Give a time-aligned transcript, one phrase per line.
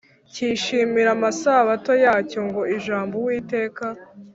[0.33, 3.85] Cyishimira amasabato yacyo ngo ijambo uwiteka